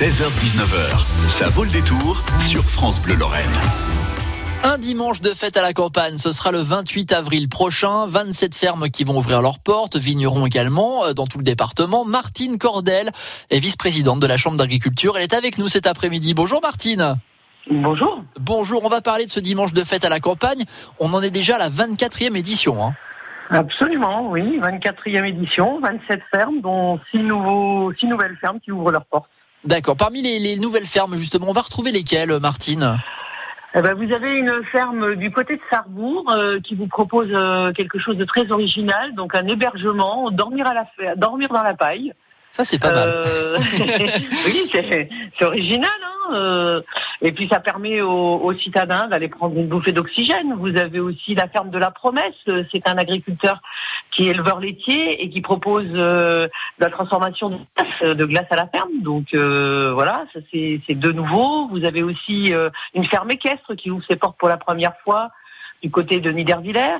16h-19h, 0.00 1.28
ça 1.28 1.50
vaut 1.50 1.62
le 1.62 1.70
détour 1.70 2.24
sur 2.38 2.64
France 2.64 2.98
Bleu 3.02 3.16
Lorraine. 3.16 3.44
Un 4.64 4.78
dimanche 4.78 5.20
de 5.20 5.34
fête 5.34 5.58
à 5.58 5.60
la 5.60 5.74
campagne, 5.74 6.16
ce 6.16 6.32
sera 6.32 6.52
le 6.52 6.60
28 6.60 7.12
avril 7.12 7.50
prochain. 7.50 8.06
27 8.06 8.54
fermes 8.54 8.88
qui 8.88 9.04
vont 9.04 9.18
ouvrir 9.18 9.42
leurs 9.42 9.58
portes, 9.58 9.96
vignerons 9.96 10.46
également 10.46 11.04
euh, 11.04 11.12
dans 11.12 11.26
tout 11.26 11.36
le 11.36 11.44
département. 11.44 12.06
Martine 12.06 12.56
Cordel 12.56 13.10
est 13.50 13.58
vice-présidente 13.58 14.20
de 14.20 14.26
la 14.26 14.38
Chambre 14.38 14.56
d'agriculture. 14.56 15.18
Elle 15.18 15.24
est 15.24 15.34
avec 15.34 15.58
nous 15.58 15.68
cet 15.68 15.86
après-midi. 15.86 16.32
Bonjour 16.32 16.62
Martine. 16.62 17.16
Bonjour. 17.70 18.24
Bonjour, 18.40 18.82
on 18.86 18.88
va 18.88 19.02
parler 19.02 19.26
de 19.26 19.30
ce 19.30 19.38
dimanche 19.38 19.74
de 19.74 19.84
fête 19.84 20.06
à 20.06 20.08
la 20.08 20.20
campagne. 20.20 20.64
On 20.98 21.12
en 21.12 21.20
est 21.20 21.30
déjà 21.30 21.56
à 21.56 21.58
la 21.58 21.68
24e 21.68 22.38
édition. 22.38 22.82
Hein. 22.82 22.94
Absolument, 23.50 24.30
oui. 24.30 24.58
24e 24.60 25.26
édition, 25.26 25.78
27 25.80 26.22
fermes, 26.34 26.62
dont 26.62 26.98
6, 27.10 27.18
nouveaux, 27.18 27.92
six 28.00 28.06
nouvelles 28.06 28.38
fermes 28.40 28.60
qui 28.60 28.72
ouvrent 28.72 28.92
leurs 28.92 29.04
portes. 29.04 29.28
D'accord. 29.64 29.96
Parmi 29.96 30.22
les, 30.22 30.38
les 30.38 30.56
nouvelles 30.56 30.86
fermes, 30.86 31.16
justement, 31.16 31.46
on 31.48 31.52
va 31.52 31.60
retrouver 31.60 31.92
lesquelles, 31.92 32.38
Martine? 32.40 32.98
Eh 33.74 33.82
ben, 33.82 33.94
vous 33.94 34.12
avez 34.12 34.36
une 34.38 34.62
ferme 34.72 35.14
du 35.14 35.30
côté 35.30 35.56
de 35.56 35.60
Sarrebourg 35.70 36.28
euh, 36.32 36.58
qui 36.60 36.74
vous 36.74 36.88
propose 36.88 37.28
euh, 37.30 37.72
quelque 37.72 37.98
chose 38.00 38.16
de 38.16 38.24
très 38.24 38.50
original, 38.50 39.14
donc 39.14 39.34
un 39.36 39.46
hébergement, 39.46 40.30
dormir, 40.32 40.66
à 40.66 40.74
la, 40.74 40.84
fa- 40.86 41.14
dormir 41.14 41.50
dans 41.50 41.62
la 41.62 41.74
paille. 41.74 42.12
Ça, 42.50 42.64
c'est 42.64 42.78
pas 42.80 42.90
mal. 42.92 43.08
Euh, 43.08 43.58
oui, 44.46 44.68
c'est 44.72 45.08
c'est 45.38 45.44
original. 45.44 45.88
Hein 46.04 46.09
euh, 46.32 46.80
et 47.20 47.32
puis 47.32 47.48
ça 47.48 47.60
permet 47.60 48.00
aux, 48.00 48.52
citadins 48.54 49.08
d'aller 49.08 49.28
prendre 49.28 49.56
une 49.56 49.68
bouffée 49.68 49.92
d'oxygène. 49.92 50.54
Vous 50.54 50.76
avez 50.76 51.00
aussi 51.00 51.34
la 51.34 51.48
ferme 51.48 51.70
de 51.70 51.78
la 51.78 51.90
Promesse. 51.90 52.34
euh, 52.48 52.64
C'est 52.72 52.88
un 52.88 52.98
agriculteur 52.98 53.60
qui 54.10 54.26
est 54.26 54.30
éleveur 54.30 54.60
laitier 54.60 55.22
et 55.22 55.30
qui 55.30 55.40
propose 55.40 55.86
euh, 55.94 56.48
la 56.78 56.90
transformation 56.90 57.66
de 58.02 58.24
glace, 58.24 58.46
à 58.50 58.56
la 58.56 58.66
ferme. 58.66 58.90
Donc 59.02 59.34
voilà, 59.34 60.24
c'est 60.52 60.80
de 60.88 61.12
nouveau. 61.12 61.68
Vous 61.68 61.84
avez 61.84 62.02
aussi 62.02 62.52
une 62.94 63.04
ferme 63.04 63.30
équestre 63.30 63.74
qui 63.74 63.90
ouvre 63.90 64.04
ses 64.08 64.16
portes 64.16 64.38
pour 64.38 64.48
la 64.48 64.56
première 64.56 64.96
fois 65.04 65.30
du 65.82 65.90
côté 65.90 66.20
de 66.20 66.30
Niedervillers. 66.30 66.98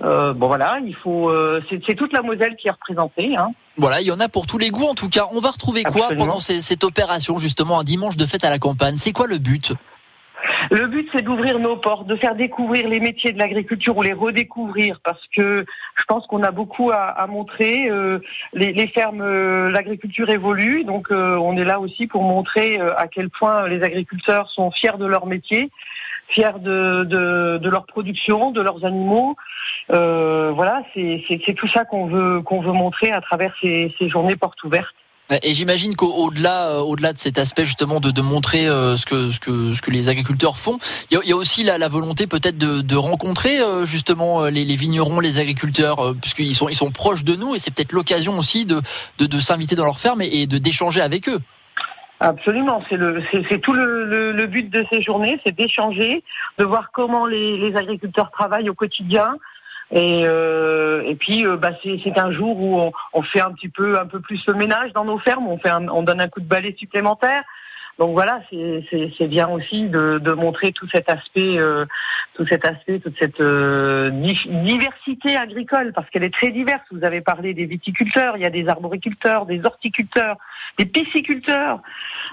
Bon 0.00 0.46
voilà, 0.46 0.78
il 0.84 0.94
faut. 0.94 1.32
c'est 1.68 1.80
c'est 1.86 1.94
toute 1.94 2.12
la 2.12 2.22
Moselle 2.22 2.56
qui 2.56 2.68
est 2.68 2.72
représentée. 2.72 3.36
Hein. 3.36 3.52
Voilà, 3.76 4.00
il 4.00 4.06
y 4.06 4.12
en 4.12 4.20
a 4.20 4.28
pour 4.28 4.46
tous 4.46 4.58
les 4.58 4.70
goûts 4.70 4.86
en 4.86 4.94
tout 4.94 5.08
cas. 5.08 5.26
On 5.32 5.40
va 5.40 5.50
retrouver 5.50 5.82
quoi 5.82 6.02
Absolument. 6.04 6.26
pendant 6.26 6.40
ces- 6.40 6.62
cette 6.62 6.84
opération, 6.84 7.38
justement, 7.38 7.80
un 7.80 7.84
dimanche 7.84 8.16
de 8.16 8.26
fête 8.26 8.44
à 8.44 8.50
la 8.50 8.58
campagne? 8.58 8.96
C'est 8.96 9.12
quoi 9.12 9.26
le 9.26 9.38
but? 9.38 9.72
Le 10.70 10.86
but, 10.88 11.08
c'est 11.12 11.22
d'ouvrir 11.22 11.58
nos 11.58 11.76
portes, 11.76 12.06
de 12.06 12.16
faire 12.16 12.34
découvrir 12.34 12.86
les 12.86 13.00
métiers 13.00 13.32
de 13.32 13.38
l'agriculture 13.38 13.96
ou 13.96 14.02
les 14.02 14.12
redécouvrir, 14.12 15.00
parce 15.02 15.22
que 15.34 15.64
je 15.96 16.02
pense 16.06 16.26
qu'on 16.26 16.42
a 16.42 16.50
beaucoup 16.50 16.90
à, 16.90 16.96
à 17.04 17.26
montrer. 17.26 17.88
Euh, 17.88 18.18
les, 18.52 18.72
les 18.74 18.86
fermes, 18.88 19.22
euh, 19.22 19.70
l'agriculture 19.70 20.28
évolue, 20.28 20.84
donc 20.84 21.10
euh, 21.10 21.36
on 21.36 21.56
est 21.56 21.64
là 21.64 21.80
aussi 21.80 22.06
pour 22.06 22.22
montrer 22.22 22.78
à 22.78 23.08
quel 23.08 23.30
point 23.30 23.66
les 23.68 23.82
agriculteurs 23.82 24.50
sont 24.50 24.70
fiers 24.70 24.98
de 24.98 25.06
leur 25.06 25.26
métier, 25.26 25.70
fiers 26.28 26.58
de, 26.60 27.04
de, 27.04 27.68
leur 27.68 27.86
production, 27.86 28.50
de 28.50 28.60
leurs 28.60 28.84
animaux. 28.84 29.36
Euh, 29.92 30.52
voilà, 30.54 30.82
c'est 30.94 31.54
tout 31.56 31.68
ça 31.68 31.84
qu'on 31.84 32.06
veut 32.06 32.40
qu'on 32.40 32.60
veut 32.60 32.72
montrer 32.72 33.12
à 33.12 33.20
travers 33.20 33.52
ces, 33.60 33.94
ces 33.98 34.08
journées 34.08 34.36
portes 34.36 34.62
ouvertes. 34.64 34.94
Et 35.42 35.54
j'imagine 35.54 35.96
qu'au-delà, 35.96 36.68
euh, 36.68 36.80
au-delà 36.80 37.14
de 37.14 37.18
cet 37.18 37.38
aspect 37.38 37.64
justement 37.64 37.98
de, 37.98 38.10
de 38.10 38.20
montrer 38.20 38.68
euh, 38.68 38.98
ce 38.98 39.06
que 39.06 39.30
ce 39.30 39.40
que 39.40 39.72
ce 39.72 39.80
que 39.80 39.90
les 39.90 40.10
agriculteurs 40.10 40.58
font, 40.58 40.78
il 41.10 41.18
y 41.24 41.32
a, 41.32 41.36
aussi 41.36 41.64
la, 41.64 41.78
la 41.78 41.88
volonté 41.88 42.26
peut-être 42.26 42.58
de, 42.58 42.82
de 42.82 42.96
rencontrer 42.96 43.58
justement 43.84 44.44
les, 44.44 44.64
vignerons, 44.76 45.20
les 45.20 45.38
agriculteurs, 45.38 46.14
puisqu'ils 46.20 46.54
sont 46.54 46.68
ils 46.68 46.74
sont 46.74 46.90
proches 46.90 47.24
de 47.24 47.36
nous 47.36 47.54
et 47.54 47.58
c'est 47.58 47.70
peut-être 47.70 47.92
l'occasion 47.92 48.38
aussi 48.38 48.66
de 48.66 48.82
de, 49.18 49.26
de 49.26 49.40
s'inviter 49.40 49.76
dans 49.76 49.86
leur 49.86 49.98
ferme 49.98 50.20
et, 50.20 50.28
et 50.42 50.46
de 50.46 50.58
d'échanger 50.58 51.00
avec 51.00 51.28
eux. 51.28 51.40
Absolument, 52.24 52.82
c'est 52.88 52.96
le, 52.96 53.22
c'est, 53.30 53.58
tout 53.58 53.74
le, 53.74 54.06
le, 54.06 54.32
le 54.32 54.46
but 54.46 54.70
de 54.70 54.86
ces 54.90 55.02
journées, 55.02 55.38
c'est 55.44 55.54
d'échanger, 55.54 56.24
de 56.58 56.64
voir 56.64 56.90
comment 56.90 57.26
les, 57.26 57.76
agriculteurs 57.76 58.30
travaillent 58.30 58.70
au 58.70 58.74
quotidien. 58.74 59.36
Et, 59.90 60.24
euh, 60.26 61.02
et 61.04 61.16
puis, 61.16 61.46
euh, 61.46 61.58
bah, 61.58 61.72
c'est, 61.82 62.00
c'est 62.02 62.18
un 62.18 62.32
jour 62.32 62.58
où 62.58 62.80
on, 62.80 62.92
on 63.12 63.20
fait 63.22 63.42
un 63.42 63.52
petit 63.52 63.68
peu, 63.68 63.98
un 63.98 64.06
peu 64.06 64.20
plus 64.20 64.42
le 64.46 64.54
ménage 64.54 64.94
dans 64.94 65.04
nos 65.04 65.18
fermes, 65.18 65.46
on 65.46 65.58
fait, 65.58 65.68
un- 65.68 65.88
on 65.88 66.02
donne 66.02 66.22
un 66.22 66.28
coup 66.28 66.40
de 66.40 66.48
balai 66.48 66.74
supplémentaire. 66.78 67.42
Donc 67.98 68.12
voilà, 68.12 68.40
c'est, 68.50 69.28
bien 69.28 69.48
aussi 69.48 69.88
de, 69.88 70.32
montrer 70.32 70.72
tout 70.72 70.88
cet 70.90 71.08
aspect, 71.08 71.58
euh, 71.58 71.84
tout 72.34 72.44
cet 72.46 72.64
aspect, 72.66 72.98
toute 72.98 73.16
cette 73.18 73.40
euh, 73.40 74.10
di- 74.10 74.48
diversité 74.48 75.36
agricole, 75.36 75.92
parce 75.94 76.10
qu'elle 76.10 76.24
est 76.24 76.34
très 76.34 76.50
diverse. 76.50 76.82
Vous 76.90 77.04
avez 77.04 77.20
parlé 77.20 77.54
des 77.54 77.66
viticulteurs, 77.66 78.36
il 78.36 78.42
y 78.42 78.46
a 78.46 78.50
des 78.50 78.68
arboriculteurs, 78.68 79.46
des 79.46 79.64
horticulteurs, 79.64 80.36
des 80.76 80.86
pisciculteurs, 80.86 81.80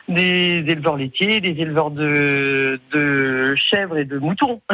des 0.07 0.63
éleveurs 0.67 0.97
laitiers, 0.97 1.41
des 1.41 1.61
éleveurs 1.61 1.91
de, 1.91 2.79
chèvres 3.55 3.97
et 3.97 4.05
de 4.05 4.17
moutons. 4.17 4.61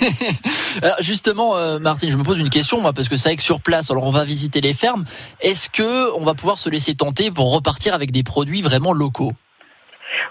Alors 0.82 0.96
justement, 1.00 1.56
euh, 1.56 1.78
Martine, 1.78 2.10
je 2.10 2.16
me 2.16 2.24
pose 2.24 2.38
une 2.38 2.50
question 2.50 2.80
moi 2.80 2.92
parce 2.92 3.08
que 3.08 3.16
c'est 3.16 3.28
vrai 3.28 3.36
que 3.36 3.42
sur 3.42 3.60
place, 3.60 3.90
alors 3.90 4.04
on 4.04 4.10
va 4.10 4.24
visiter 4.24 4.60
les 4.60 4.72
fermes. 4.72 5.04
Est-ce 5.40 5.68
que 5.68 6.16
on 6.16 6.24
va 6.24 6.34
pouvoir 6.34 6.58
se 6.58 6.70
laisser 6.70 6.94
tenter 6.94 7.30
pour 7.30 7.52
repartir 7.52 7.94
avec 7.94 8.10
des 8.10 8.22
produits 8.22 8.62
vraiment 8.62 8.92
locaux? 8.92 9.32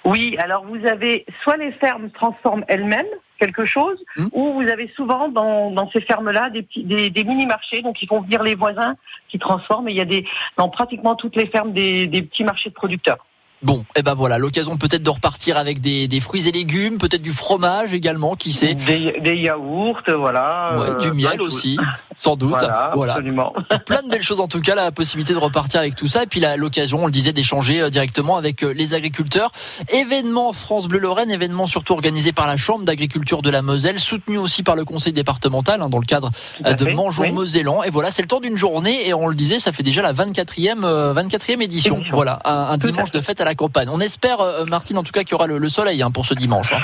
Oui, 0.06 0.36
alors 0.40 0.66
vous 0.66 0.86
avez 0.86 1.26
soit 1.44 1.58
les 1.58 1.72
fermes 1.74 2.10
transforment 2.12 2.66
elles-mêmes 2.68 3.06
quelque 3.40 3.66
chose, 3.66 4.04
Hmm. 4.18 4.28
ou 4.34 4.54
vous 4.54 4.68
avez 4.68 4.90
souvent 4.96 5.30
dans, 5.30 5.72
dans 5.72 5.90
ces 5.92 6.02
fermes-là 6.02 6.50
des, 6.50 6.62
petits, 6.62 6.84
des, 6.84 7.10
des 7.10 7.24
mini-marchés, 7.24 7.82
donc 7.82 8.02
ils 8.02 8.08
font 8.08 8.22
venir 8.22 8.44
les 8.44 8.54
voisins 8.54 8.96
qui 9.30 9.40
transforment, 9.40 9.88
et 9.88 9.92
il 9.92 9.98
y 9.98 10.02
a 10.02 10.06
des, 10.06 10.26
dans 10.58 10.68
pratiquement 10.70 11.16
toutes 11.16 11.38
les 11.38 11.46
fermes 11.46 11.72
des, 11.72 12.06
des 12.08 12.22
petits 12.22 12.44
marchés 12.44 12.70
de 12.70 12.76
producteurs. 12.76 13.26
Bon, 13.62 13.84
et 13.96 14.04
ben 14.04 14.14
voilà, 14.14 14.38
l'occasion 14.38 14.78
peut-être 14.78 15.04
de 15.04 15.10
repartir 15.10 15.58
avec 15.58 15.82
des, 15.82 16.08
des 16.08 16.20
fruits 16.22 16.48
et 16.48 16.52
légumes, 16.52 16.98
peut-être 16.98 17.22
du 17.22 17.34
fromage 17.34 17.94
également, 17.94 18.36
qui 18.36 18.54
sait. 18.54 18.74
Des, 18.74 19.20
des 19.22 19.36
yaourts, 19.36 20.00
voilà. 20.18 20.76
Ouais, 20.78 20.90
euh, 20.92 20.98
du 21.00 21.08
plein 21.12 21.14
miel 21.32 21.38
choses. 21.40 21.56
aussi, 21.56 21.78
sans 22.16 22.38
doute. 22.38 22.52
Voilà, 22.52 22.92
Voilà. 22.96 23.14
absolument. 23.14 23.54
Plein 23.86 24.02
de 24.02 24.08
belles 24.10 24.24
choses 24.24 24.40
en 24.40 24.48
tout 24.48 24.62
cas, 24.62 24.76
la 24.76 24.92
possibilité 24.92 25.34
de 25.34 25.38
repartir 25.40 25.82
avec 25.82 25.96
tout 25.96 26.08
ça 26.08 26.24
et 26.24 26.28
puis 26.28 26.42
l'occasion, 26.58 27.04
on 27.04 27.06
le 27.06 27.12
disait, 27.12 27.34
d'échanger 27.34 27.82
euh, 27.82 27.90
directement 27.90 28.38
avec 28.38 28.64
euh, 28.64 28.72
les 28.72 28.94
agriculteurs. 28.94 29.52
Événement 29.92 30.54
France 30.54 30.88
Bleu 30.88 31.00
Lorraine, 31.00 31.30
événement 31.32 31.68
surtout 31.68 31.94
organisé 31.94 32.32
par 32.32 32.48
la 32.48 32.56
Chambre 32.58 32.86
d'agriculture 32.86 33.42
de 33.42 33.50
la 33.50 33.62
Moselle, 33.62 34.00
soutenu 34.00 34.38
aussi 34.38 34.64
par 34.64 34.76
le 34.78 34.86
conseil 34.86 35.12
départemental 35.12 35.82
hein, 35.82 35.90
dans 35.90 36.00
le 36.00 36.06
cadre 36.06 36.32
euh, 36.66 36.74
de 36.74 36.86
fait, 36.86 36.94
Mangeons 36.94 37.24
oui. 37.24 37.32
Mosellan. 37.32 37.84
Et 37.84 37.90
voilà, 37.90 38.12
c'est 38.12 38.22
le 38.22 38.28
temps 38.30 38.40
d'une 38.40 38.58
journée 38.58 39.08
et 39.08 39.14
on 39.14 39.28
le 39.28 39.36
disait, 39.36 39.60
ça 39.60 39.72
fait 39.74 39.84
déjà 39.84 40.02
la 40.02 40.14
24e, 40.14 40.84
euh, 40.86 41.14
24e 41.14 41.62
édition. 41.62 42.02
Voilà, 42.12 42.40
un, 42.46 42.70
un 42.72 42.78
dimanche 42.78 43.12
de 43.12 43.20
fête 43.22 43.42
à 43.42 43.46
la 43.46 43.49
campagne. 43.56 43.90
On 43.92 44.00
espère, 44.00 44.42
euh, 44.42 44.66
Martine, 44.66 44.98
en 44.98 45.04
tout 45.04 45.12
cas, 45.12 45.24
qu'il 45.24 45.32
y 45.32 45.36
aura 45.36 45.48
le, 45.48 45.58
le 45.58 45.70
soleil 45.70 46.02
hein, 46.02 46.12
pour 46.12 46.26
ce 46.26 46.34
dimanche. 46.34 46.74
hein. 46.74 46.80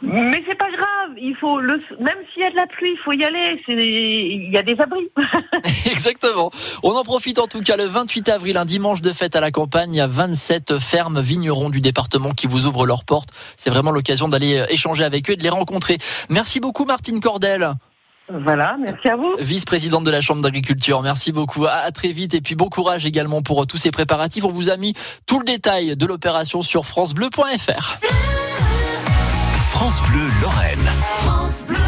Mais 0.00 0.44
c'est 0.48 0.54
pas 0.56 0.70
grave, 0.70 1.16
il 1.20 1.34
faut 1.34 1.58
le, 1.58 1.82
même 1.98 2.14
s'il 2.32 2.42
y 2.42 2.46
a 2.46 2.50
de 2.50 2.54
la 2.56 2.68
pluie, 2.68 2.92
il 2.92 2.98
faut 3.04 3.12
y 3.12 3.24
aller. 3.24 3.60
Il 3.66 4.48
y 4.52 4.56
a 4.56 4.62
des 4.62 4.80
abris. 4.80 5.08
Exactement. 5.90 6.52
On 6.84 6.92
en 6.92 7.02
profite 7.02 7.40
en 7.40 7.48
tout 7.48 7.60
cas 7.62 7.76
le 7.76 7.84
28 7.84 8.28
avril, 8.28 8.56
un 8.58 8.64
dimanche 8.64 9.00
de 9.00 9.12
fête 9.12 9.34
à 9.34 9.40
la 9.40 9.50
campagne. 9.50 9.92
Il 9.94 9.96
y 9.96 10.00
a 10.00 10.06
27 10.06 10.78
fermes 10.78 11.20
vignerons 11.20 11.68
du 11.68 11.80
département 11.80 12.30
qui 12.30 12.46
vous 12.46 12.66
ouvrent 12.66 12.86
leurs 12.86 13.04
portes. 13.04 13.30
C'est 13.56 13.70
vraiment 13.70 13.90
l'occasion 13.90 14.28
d'aller 14.28 14.58
euh, 14.58 14.66
échanger 14.68 15.02
avec 15.02 15.28
eux 15.30 15.32
et 15.32 15.36
de 15.36 15.42
les 15.42 15.48
rencontrer. 15.50 15.98
Merci 16.28 16.60
beaucoup 16.60 16.84
Martine 16.84 17.18
Cordel, 17.20 17.72
Voilà, 18.30 18.76
merci 18.80 19.08
à 19.08 19.16
vous. 19.16 19.36
vice-présidente 19.38 20.04
de 20.04 20.10
la 20.10 20.20
Chambre 20.20 20.42
d'agriculture. 20.42 21.02
Merci 21.02 21.32
beaucoup. 21.32 21.64
À, 21.66 21.72
à 21.76 21.90
très 21.92 22.12
vite 22.12 22.34
et 22.34 22.40
puis 22.40 22.54
bon 22.54 22.68
courage 22.68 23.06
également 23.06 23.42
pour 23.42 23.62
euh, 23.62 23.66
tous 23.66 23.78
ces 23.78 23.90
préparatifs. 23.90 24.44
On 24.44 24.50
vous 24.50 24.70
a 24.70 24.76
mis 24.76 24.94
tout 25.26 25.38
le 25.38 25.44
détail 25.44 25.96
de 25.96 26.06
l'opération 26.06 26.62
sur 26.62 26.84
francebleu.fr. 26.86 27.96
France 29.70 30.02
Bleu 30.10 30.26
Lorraine. 30.42 31.87